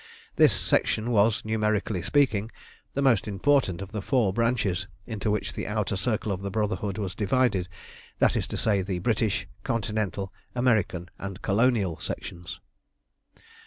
[0.35, 2.49] This Section was, numerically speaking,
[2.95, 6.97] the most important of the four branches into which the Outer Circle of the Brotherhood
[6.97, 7.67] was divided
[8.17, 12.59] that is to say, the British, Continental, American, and Colonial Sections.